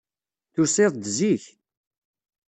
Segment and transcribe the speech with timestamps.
[0.53, 1.43] Tusiḍ-d zik.